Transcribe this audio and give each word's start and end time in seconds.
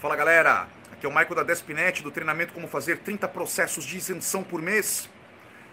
Fala 0.00 0.14
galera, 0.14 0.68
aqui 0.92 1.04
é 1.04 1.08
o 1.08 1.12
Michael 1.12 1.34
da 1.34 1.42
Despinet 1.42 2.04
do 2.04 2.12
treinamento 2.12 2.52
Como 2.52 2.68
Fazer 2.68 2.98
30 2.98 3.26
Processos 3.26 3.84
de 3.84 3.96
Isenção 3.96 4.44
por 4.44 4.62
Mês. 4.62 5.10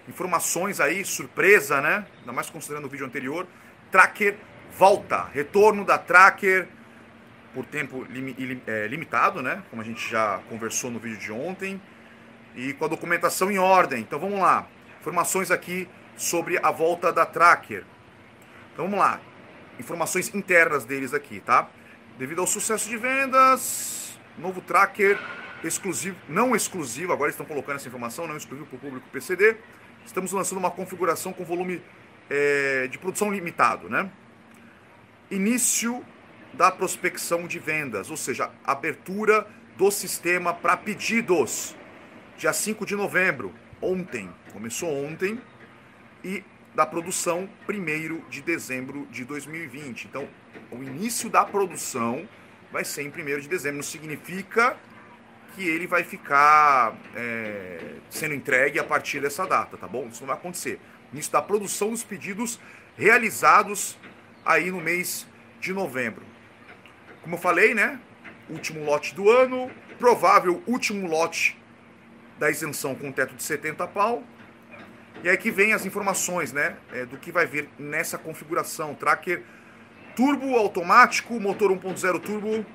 Informações 0.07 0.79
aí, 0.79 1.05
surpresa, 1.05 1.79
né? 1.79 2.07
Ainda 2.21 2.33
mais 2.33 2.49
considerando 2.49 2.85
o 2.85 2.89
vídeo 2.89 3.05
anterior. 3.05 3.45
Tracker 3.91 4.35
volta, 4.75 5.25
retorno 5.25 5.85
da 5.85 5.99
Tracker 5.99 6.67
por 7.53 7.67
tempo 7.67 8.03
lim, 8.09 8.59
é, 8.65 8.87
limitado, 8.87 9.43
né? 9.43 9.61
Como 9.69 9.79
a 9.79 9.85
gente 9.85 10.09
já 10.09 10.39
conversou 10.49 10.89
no 10.89 10.97
vídeo 10.97 11.19
de 11.19 11.31
ontem. 11.31 11.79
E 12.55 12.73
com 12.73 12.85
a 12.85 12.87
documentação 12.87 13.51
em 13.51 13.59
ordem. 13.59 13.99
Então 13.99 14.17
vamos 14.17 14.39
lá. 14.39 14.67
Informações 15.01 15.51
aqui 15.51 15.87
sobre 16.17 16.57
a 16.63 16.71
volta 16.71 17.13
da 17.13 17.27
Tracker. 17.27 17.83
Então 18.73 18.85
vamos 18.85 18.97
lá. 18.97 19.21
Informações 19.77 20.33
internas 20.33 20.83
deles 20.83 21.13
aqui, 21.13 21.41
tá? 21.41 21.69
Devido 22.17 22.41
ao 22.41 22.47
sucesso 22.47 22.89
de 22.89 22.97
vendas, 22.97 24.04
novo 24.37 24.61
tracker 24.61 25.19
exclusivo, 25.63 26.17
não 26.27 26.55
exclusivo, 26.55 27.13
agora 27.13 27.29
estão 27.29 27.45
colocando 27.45 27.77
essa 27.77 27.87
informação, 27.87 28.27
não 28.27 28.37
exclusivo 28.37 28.67
para 28.67 28.75
o 28.75 28.79
público 28.79 29.07
PCD. 29.11 29.57
Estamos 30.05 30.31
lançando 30.31 30.59
uma 30.59 30.71
configuração 30.71 31.33
com 31.33 31.43
volume 31.43 31.81
é, 32.29 32.87
de 32.87 32.97
produção 32.97 33.31
limitado, 33.31 33.89
né? 33.89 34.09
Início 35.31 36.05
da 36.53 36.71
prospecção 36.71 37.47
de 37.47 37.59
vendas, 37.59 38.09
ou 38.09 38.17
seja, 38.17 38.51
abertura 38.63 39.47
do 39.75 39.89
sistema 39.91 40.53
para 40.53 40.77
pedidos. 40.77 41.75
Dia 42.37 42.53
5 42.53 42.85
de 42.85 42.95
novembro, 42.95 43.53
ontem, 43.81 44.29
começou 44.53 44.89
ontem, 45.05 45.41
e 46.23 46.43
da 46.73 46.85
produção 46.85 47.49
1 47.67 48.29
de 48.29 48.41
dezembro 48.41 49.07
de 49.09 49.23
2020. 49.23 50.05
Então, 50.05 50.27
o 50.71 50.83
início 50.83 51.29
da 51.29 51.45
produção 51.45 52.27
vai 52.75 52.83
ser 52.83 53.03
em 53.03 53.07
1 53.07 53.39
de 53.39 53.47
dezembro. 53.47 53.77
Não 53.77 53.83
significa 53.83 54.75
que 55.55 55.65
ele 55.65 55.87
vai 55.87 56.03
ficar 56.03 56.93
é, 57.15 57.79
sendo 58.09 58.33
entregue 58.33 58.77
a 58.77 58.83
partir 58.83 59.21
dessa 59.21 59.45
data, 59.47 59.77
tá 59.77 59.87
bom? 59.87 60.09
Isso 60.11 60.19
não 60.19 60.27
vai 60.27 60.35
acontecer. 60.35 60.77
Início 61.13 61.31
da 61.31 61.41
produção 61.41 61.91
dos 61.91 62.03
pedidos 62.03 62.59
realizados 62.97 63.97
aí 64.45 64.69
no 64.71 64.81
mês 64.81 65.25
de 65.61 65.71
novembro. 65.71 66.25
Como 67.21 67.35
eu 67.35 67.39
falei, 67.39 67.73
né? 67.73 67.97
Último 68.49 68.83
lote 68.83 69.15
do 69.15 69.29
ano, 69.29 69.71
provável 69.97 70.61
último 70.67 71.07
lote 71.07 71.57
da 72.37 72.51
isenção 72.51 72.93
com 72.93 73.09
teto 73.09 73.35
de 73.35 73.43
70 73.43 73.87
pau. 73.87 74.21
E 75.23 75.29
aí 75.29 75.37
que 75.37 75.49
vem 75.49 75.71
as 75.71 75.85
informações, 75.85 76.51
né? 76.51 76.75
É, 76.91 77.05
do 77.05 77.17
que 77.17 77.31
vai 77.31 77.45
vir 77.45 77.69
nessa 77.79 78.17
configuração. 78.17 78.93
Tracker 78.93 79.43
turbo 80.15 80.55
automático, 80.55 81.39
motor 81.39 81.71
1.0 81.71 82.19
turbo, 82.21 82.65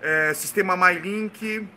é, 0.00 0.32
sistema 0.34 0.76
MyLink 0.76 1.68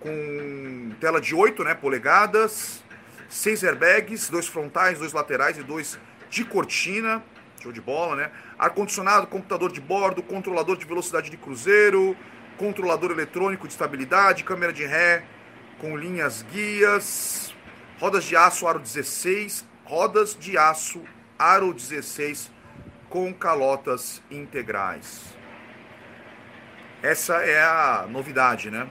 com 0.00 0.90
tela 0.98 1.20
de 1.20 1.34
8 1.34 1.62
né, 1.62 1.74
polegadas, 1.74 2.82
6 3.28 3.64
airbags, 3.64 4.28
dois 4.28 4.48
frontais, 4.48 4.98
dois 4.98 5.12
laterais 5.12 5.56
e 5.56 5.62
dois 5.62 5.98
de 6.28 6.44
cortina, 6.44 7.22
show 7.62 7.70
de 7.70 7.80
bola, 7.80 8.16
né? 8.16 8.30
Ar-condicionado, 8.58 9.26
computador 9.26 9.70
de 9.70 9.80
bordo, 9.80 10.22
controlador 10.22 10.76
de 10.76 10.84
velocidade 10.84 11.30
de 11.30 11.36
cruzeiro, 11.36 12.16
controlador 12.56 13.10
eletrônico 13.10 13.66
de 13.66 13.72
estabilidade, 13.72 14.42
câmera 14.42 14.72
de 14.72 14.84
ré 14.84 15.22
com 15.78 15.96
linhas 15.96 16.44
guias, 16.52 17.54
rodas 18.00 18.24
de 18.24 18.36
aço 18.36 18.66
aro 18.66 18.78
16, 18.78 19.66
rodas 19.84 20.36
de 20.38 20.58
aço 20.58 21.02
aro 21.38 21.72
16 21.72 22.50
com 23.10 23.34
calotas 23.34 24.22
integrais. 24.30 25.36
Essa 27.02 27.38
é 27.38 27.60
a 27.60 28.06
novidade, 28.08 28.70
né? 28.70 28.88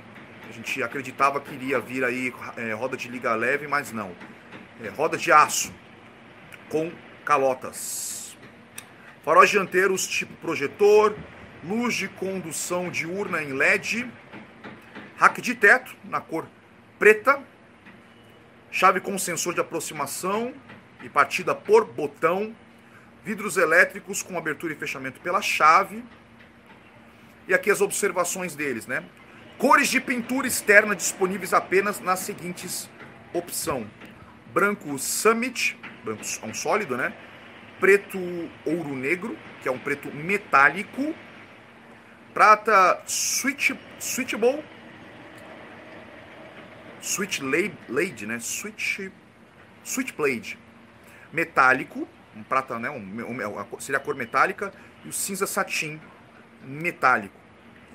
A 0.48 0.52
gente 0.52 0.84
acreditava 0.84 1.39
que 1.39 1.53
iria 1.53 1.80
vir 1.80 2.03
aí 2.03 2.34
é, 2.58 2.73
roda 2.73 2.97
de 2.97 3.08
liga 3.08 3.34
leve, 3.34 3.66
mas 3.66 3.94
não. 3.94 4.14
É, 4.84 4.90
roda 4.90 5.17
de 5.17 5.31
aço 5.31 5.73
com 6.69 6.91
calotas. 7.24 8.38
Faróis 9.24 9.50
dianteiros 9.50 10.06
tipo 10.06 10.34
projetor, 10.36 11.16
luz 11.63 11.96
de 11.96 12.09
condução 12.09 12.90
diurna 12.90 13.41
em 13.41 13.53
LED, 13.53 14.12
rack 15.16 15.41
de 15.41 15.56
teto 15.56 15.96
na 16.03 16.19
cor 16.19 16.46
preta, 16.97 17.41
chave 18.69 19.00
com 19.00 19.18
sensor 19.18 19.53
de 19.53 19.62
aproximação 19.62 20.53
e 21.01 21.07
partida 21.07 21.56
por 21.56 21.86
botão 21.86 22.53
vidros 23.24 23.57
elétricos 23.57 24.22
com 24.24 24.38
abertura 24.38 24.74
e 24.74 24.75
fechamento 24.75 25.19
pela 25.19 25.41
chave. 25.41 26.03
E 27.47 27.53
aqui 27.53 27.69
as 27.72 27.81
observações 27.81 28.56
deles, 28.56 28.88
né? 28.88 29.03
Cores 29.57 29.90
de 29.90 30.00
pintura 30.00 30.47
externa 30.47 30.96
disponíveis 30.96 31.53
apenas 31.53 32.00
nas 32.00 32.19
seguintes 32.19 32.90
opção: 33.34 33.90
branco 34.53 34.97
Summit, 34.97 35.78
branco 36.03 36.24
é 36.41 36.46
um 36.46 36.53
sólido, 36.53 36.96
né? 36.96 37.13
Preto 37.80 38.19
ouro 38.66 38.96
negro, 38.96 39.38
que 39.62 39.68
é 39.68 39.72
um 39.72 39.80
preto 39.80 40.13
metálico. 40.13 41.16
Prata 42.34 43.01
switch, 43.06 43.72
switchable. 44.00 44.63
Switch 47.01 47.40
blade, 47.88 48.25
né? 48.25 48.40
Switch 48.40 49.00
switchblade 49.84 50.57
metálico 51.31 52.07
um 52.35 52.44
prata, 52.44 52.78
né, 52.78 52.90
um, 52.90 52.97
um, 52.97 53.79
seria 53.79 53.97
a 53.97 54.01
cor 54.01 54.16
metálica, 54.16 54.72
e 55.03 55.09
o 55.09 55.13
cinza 55.13 55.47
satin 55.47 56.00
metálico. 56.63 57.35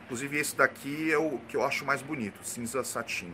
Inclusive 0.04 0.38
esse 0.38 0.56
daqui 0.56 1.12
é 1.12 1.18
o 1.18 1.38
que 1.48 1.56
eu 1.56 1.64
acho 1.64 1.84
mais 1.84 2.02
bonito, 2.02 2.38
cinza 2.42 2.82
satin. 2.84 3.32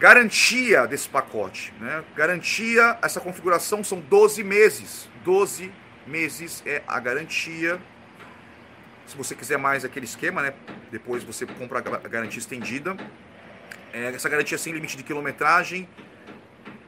Garantia 0.00 0.86
desse 0.86 1.06
pacote, 1.06 1.74
né? 1.78 2.02
Garantia, 2.16 2.98
essa 3.02 3.20
configuração 3.20 3.84
são 3.84 4.00
12 4.00 4.42
meses. 4.42 5.10
12 5.22 5.70
meses 6.06 6.62
é 6.64 6.82
a 6.88 6.98
garantia. 6.98 7.78
Se 9.06 9.14
você 9.14 9.34
quiser 9.34 9.58
mais 9.58 9.84
aquele 9.84 10.06
esquema, 10.06 10.40
né? 10.40 10.54
Depois 10.90 11.22
você 11.22 11.44
compra 11.44 11.80
a 11.80 12.08
garantia 12.08 12.38
estendida. 12.38 12.96
É, 13.92 14.06
essa 14.06 14.26
garantia 14.26 14.56
sem 14.56 14.72
limite 14.72 14.96
de 14.96 15.02
quilometragem, 15.02 15.86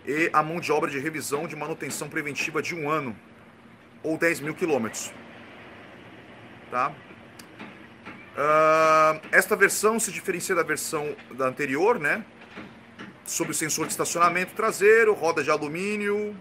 e 0.07 0.31
a 0.33 0.43
mão 0.43 0.61
de 0.61 0.73
obra 0.73 0.91
de 0.91 0.99
revisão 0.99 1.47
de 1.47 1.55
manutenção 1.55 2.09
preventiva 2.09 2.61
de 2.61 2.75
um 2.75 2.91
ano 2.91 3.17
ou 4.03 4.19
10 4.19 4.41
mil 4.41 4.55
quilômetros. 4.55 5.13
Tá? 6.71 6.93
Uh, 8.33 9.21
esta 9.31 9.55
versão 9.55 10.01
se 10.01 10.11
diferencia 10.11 10.55
da 10.55 10.63
versão 10.63 11.15
da 11.33 11.47
anterior, 11.47 11.99
né? 11.99 12.25
Sobre 13.25 13.53
o 13.53 13.55
sensor 13.55 13.87
de 13.87 13.93
estacionamento 13.93 14.55
traseiro, 14.55 15.13
roda 15.13 15.45
de 15.45 15.51
alumínio, 15.51 16.35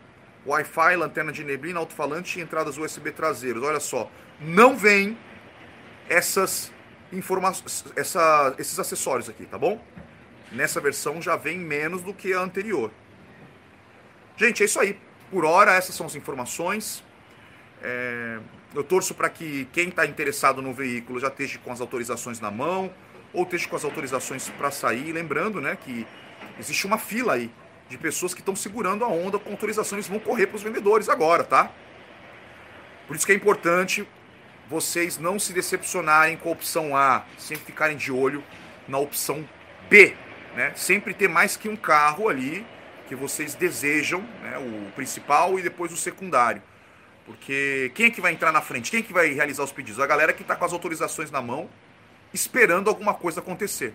Wi-Fi, 0.45 0.95
lanterna 0.95 1.31
de 1.31 1.44
neblina, 1.44 1.79
alto-falante 1.79 2.39
e 2.39 2.41
entradas 2.41 2.77
USB 2.77 3.11
traseiros. 3.11 3.61
Olha 3.61 3.79
só, 3.79 4.09
não 4.39 4.75
vem 4.75 5.17
essas 6.09 6.71
informações, 7.11 7.85
esses 8.57 8.79
acessórios 8.79 9.29
aqui, 9.29 9.45
tá 9.45 9.57
bom? 9.57 9.83
Nessa 10.51 10.79
versão 10.79 11.21
já 11.21 11.35
vem 11.35 11.57
menos 11.59 12.01
do 12.01 12.13
que 12.13 12.33
a 12.33 12.39
anterior. 12.39 12.91
Gente, 14.38 14.64
é 14.64 14.66
isso 14.66 14.80
aí. 14.80 14.97
Por 15.30 15.46
hora, 15.46 15.74
essas 15.74 15.96
são 15.96 16.06
as 16.06 16.16
informações. 16.16 17.03
É, 17.81 18.40
eu 18.74 18.84
torço 18.84 19.14
para 19.14 19.30
que 19.30 19.68
quem 19.74 19.90
está 19.90 20.06
interessado 20.06 20.62
no 20.62 20.74
veículo 20.74 21.19
já 21.19 21.28
esteja 21.28 21.59
com 21.59 21.72
as 21.72 21.81
autorizações 21.81 22.40
na 22.40 22.52
mão 22.52 22.94
ou 23.34 23.44
esteja 23.44 23.68
com 23.68 23.75
as 23.75 23.84
autorizações 23.84 24.50
para 24.50 24.72
sair. 24.72 25.12
Lembrando 25.12 25.62
né, 25.62 25.78
que 25.80 26.06
existe 26.59 26.86
uma 26.86 26.97
fila 26.97 27.34
aí 27.34 27.52
de 27.90 27.97
pessoas 27.97 28.34
que 28.34 28.40
estão 28.40 28.56
segurando 28.56 29.03
a 29.03 29.08
onda 29.08 29.38
com 29.38 29.52
autorizações 29.52 30.08
vão 30.08 30.19
correr 30.19 30.48
para 30.48 30.56
os 30.56 30.63
vendedores 30.63 31.09
agora, 31.09 31.44
tá? 31.44 31.69
Por 33.06 33.16
isso 33.16 33.25
que 33.25 33.34
é 33.34 33.36
importante 33.36 34.08
vocês 34.69 35.18
não 35.18 35.38
se 35.38 35.52
decepcionarem 35.52 36.38
com 36.38 36.48
a 36.48 36.52
opção 36.53 36.96
A, 36.96 37.25
sempre 37.38 37.66
ficarem 37.66 37.98
de 37.98 38.09
olho 38.09 38.42
na 38.88 38.98
opção 38.98 39.48
B, 39.89 40.16
né? 40.56 40.72
Sempre 40.75 41.13
ter 41.13 41.27
mais 41.27 41.57
que 41.57 41.68
um 41.68 41.75
carro 41.75 42.30
ali 42.30 42.66
que 43.12 43.16
vocês 43.16 43.56
desejam, 43.56 44.22
né, 44.42 44.58
o 44.58 44.90
principal 44.94 45.60
e 45.60 45.62
depois 45.62 45.92
o 45.92 45.98
secundário. 45.98 46.63
Porque 47.25 47.92
quem 47.94 48.06
é 48.06 48.10
que 48.10 48.22
vai 48.22 48.31
entrar 48.31 48.54
na 48.54 48.62
frente? 48.62 48.90
Quem 48.90 49.02
é 49.02 49.04
que 49.04 49.12
vai 49.12 49.34
realizar 49.34 49.66
os 49.66 49.72
pedidos? 49.74 50.00
A 50.00 50.08
galera 50.08 50.31
que 50.31 50.44
está 50.44 50.56
com 50.56 50.63
as 50.63 50.72
autorizações 50.72 51.30
na 51.30 51.42
mão, 51.42 51.69
esperando 52.34 52.90
alguma 52.90 53.13
coisa 53.13 53.42
acontecer. 53.42 53.94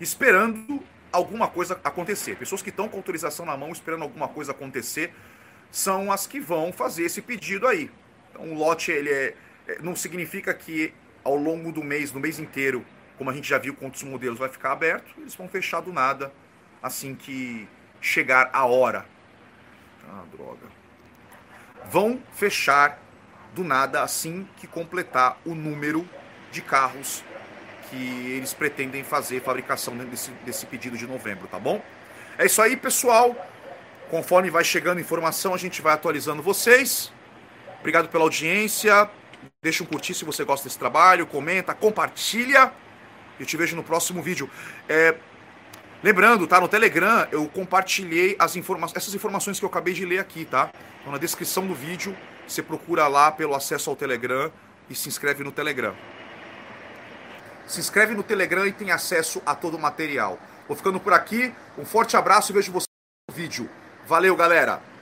Esperando 0.00 0.82
alguma 1.12 1.48
coisa 1.48 1.78
acontecer. 1.84 2.34
Pessoas 2.36 2.62
que 2.62 2.70
estão 2.70 2.88
com 2.88 2.96
autorização 2.96 3.44
na 3.44 3.54
mão, 3.54 3.70
esperando 3.70 4.04
alguma 4.04 4.26
coisa 4.26 4.52
acontecer, 4.52 5.12
são 5.70 6.10
as 6.10 6.26
que 6.26 6.40
vão 6.40 6.72
fazer 6.72 7.04
esse 7.04 7.20
pedido 7.20 7.66
aí. 7.66 7.90
Então, 8.30 8.52
o 8.52 8.54
lote 8.54 8.90
ele 8.90 9.10
é, 9.10 9.34
é 9.68 9.78
não 9.82 9.94
significa 9.94 10.54
que 10.54 10.94
ao 11.22 11.36
longo 11.36 11.70
do 11.70 11.84
mês, 11.84 12.10
no 12.10 12.20
mês 12.20 12.38
inteiro, 12.38 12.82
como 13.16 13.30
a 13.30 13.32
gente 13.32 13.48
já 13.48 13.58
viu 13.58 13.74
com 13.74 13.86
outros 13.86 14.02
modelos, 14.02 14.38
vai 14.38 14.48
ficar 14.48 14.72
aberto, 14.72 15.14
eles 15.18 15.34
vão 15.34 15.48
fechar 15.48 15.80
do 15.80 15.92
nada 15.92 16.32
assim 16.82 17.14
que 17.14 17.68
chegar 18.00 18.50
a 18.52 18.66
hora. 18.66 19.06
Ah, 20.08 20.24
droga. 20.30 20.66
Vão 21.90 22.20
fechar 22.32 22.98
do 23.54 23.64
nada 23.64 24.02
assim 24.02 24.46
que 24.56 24.66
completar 24.66 25.38
o 25.44 25.54
número 25.54 26.06
de 26.50 26.60
carros 26.60 27.24
que 27.88 28.30
eles 28.32 28.52
pretendem 28.52 29.04
fazer 29.04 29.40
fabricação 29.40 29.96
desse, 29.96 30.30
desse 30.44 30.66
pedido 30.66 30.96
de 30.96 31.06
novembro, 31.06 31.46
tá 31.46 31.58
bom? 31.58 31.82
É 32.36 32.46
isso 32.46 32.60
aí, 32.60 32.76
pessoal. 32.76 33.34
Conforme 34.10 34.50
vai 34.50 34.64
chegando 34.64 35.00
informação, 35.00 35.54
a 35.54 35.56
gente 35.56 35.80
vai 35.80 35.94
atualizando 35.94 36.42
vocês. 36.42 37.12
Obrigado 37.80 38.08
pela 38.08 38.24
audiência. 38.24 39.08
Deixa 39.62 39.82
um 39.82 39.86
curtir 39.86 40.14
se 40.14 40.24
você 40.24 40.44
gosta 40.44 40.64
desse 40.64 40.78
trabalho, 40.78 41.26
comenta, 41.26 41.74
compartilha. 41.74 42.72
Eu 43.38 43.46
te 43.46 43.56
vejo 43.56 43.76
no 43.76 43.82
próximo 43.82 44.22
vídeo. 44.22 44.48
É, 44.88 45.14
lembrando, 46.02 46.46
tá? 46.46 46.60
No 46.60 46.68
Telegram 46.68 47.26
eu 47.32 47.46
compartilhei 47.46 48.36
as 48.38 48.56
informa 48.56 48.88
essas 48.94 49.14
informações 49.14 49.58
que 49.58 49.64
eu 49.64 49.68
acabei 49.68 49.94
de 49.94 50.04
ler 50.04 50.18
aqui, 50.18 50.44
tá? 50.44 50.70
Então, 51.00 51.12
na 51.12 51.18
descrição 51.18 51.66
do 51.66 51.74
vídeo, 51.74 52.16
você 52.46 52.62
procura 52.62 53.06
lá 53.08 53.30
pelo 53.30 53.54
acesso 53.54 53.90
ao 53.90 53.96
Telegram 53.96 54.50
e 54.88 54.94
se 54.94 55.08
inscreve 55.08 55.42
no 55.42 55.52
Telegram. 55.52 55.94
Se 57.66 57.80
inscreve 57.80 58.14
no 58.14 58.22
Telegram 58.22 58.66
e 58.66 58.72
tem 58.72 58.90
acesso 58.90 59.42
a 59.44 59.54
todo 59.54 59.76
o 59.76 59.80
material. 59.80 60.38
Vou 60.68 60.76
ficando 60.76 61.00
por 61.00 61.12
aqui. 61.12 61.52
Um 61.78 61.84
forte 61.84 62.16
abraço 62.16 62.52
e 62.52 62.54
vejo 62.54 62.72
você 62.72 62.86
no 63.28 63.34
vídeo. 63.34 63.68
Valeu, 64.06 64.36
galera! 64.36 64.93